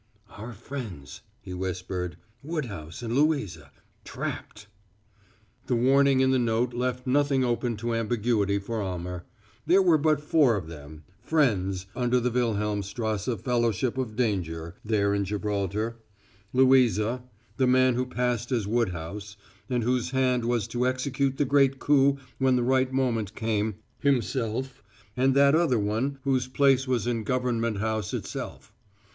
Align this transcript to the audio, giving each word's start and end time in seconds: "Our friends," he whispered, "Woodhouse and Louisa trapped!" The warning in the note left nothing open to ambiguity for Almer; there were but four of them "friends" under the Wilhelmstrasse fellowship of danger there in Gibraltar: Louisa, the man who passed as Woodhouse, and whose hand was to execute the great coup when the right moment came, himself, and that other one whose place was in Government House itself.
"Our 0.31 0.51
friends," 0.51 1.21
he 1.41 1.53
whispered, 1.53 2.17
"Woodhouse 2.41 3.03
and 3.03 3.13
Louisa 3.13 3.69
trapped!" 4.03 4.65
The 5.67 5.75
warning 5.75 6.21
in 6.21 6.31
the 6.31 6.39
note 6.39 6.73
left 6.73 7.05
nothing 7.05 7.43
open 7.43 7.77
to 7.77 7.93
ambiguity 7.93 8.57
for 8.57 8.81
Almer; 8.81 9.25
there 9.67 9.83
were 9.83 9.99
but 9.99 10.19
four 10.19 10.55
of 10.55 10.65
them 10.65 11.03
"friends" 11.21 11.85
under 11.95 12.19
the 12.19 12.31
Wilhelmstrasse 12.31 13.29
fellowship 13.43 13.95
of 13.99 14.15
danger 14.15 14.73
there 14.83 15.13
in 15.13 15.23
Gibraltar: 15.23 15.97
Louisa, 16.51 17.21
the 17.57 17.67
man 17.67 17.93
who 17.93 18.07
passed 18.07 18.51
as 18.51 18.65
Woodhouse, 18.65 19.37
and 19.69 19.83
whose 19.83 20.09
hand 20.09 20.45
was 20.45 20.67
to 20.69 20.87
execute 20.87 21.37
the 21.37 21.45
great 21.45 21.77
coup 21.77 22.17
when 22.39 22.55
the 22.55 22.63
right 22.63 22.91
moment 22.91 23.35
came, 23.35 23.75
himself, 23.99 24.81
and 25.15 25.35
that 25.35 25.53
other 25.53 25.77
one 25.77 26.17
whose 26.23 26.47
place 26.47 26.87
was 26.87 27.05
in 27.05 27.23
Government 27.23 27.77
House 27.77 28.15
itself. 28.15 28.73